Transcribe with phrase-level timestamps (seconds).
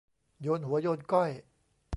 [0.41, 1.31] โยนหัวโยนก้อย